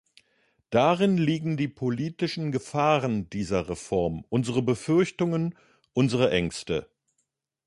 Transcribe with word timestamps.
Darin 0.71 1.15
liegen 1.17 1.57
die 1.57 1.67
politischen 1.67 2.51
Gefahren 2.51 3.29
dieser 3.29 3.69
Reform, 3.69 4.25
unsere 4.29 4.63
Befürchtungen, 4.63 5.53
unsere 5.93 6.31
Ängste. 6.31 6.89